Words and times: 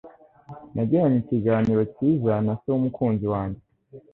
Nagiranye 0.73 1.17
ikiganiro 1.23 1.81
cyiza 1.95 2.33
na 2.45 2.53
se 2.59 2.67
w'umukunzi 2.73 3.25
wanjye 3.33 3.61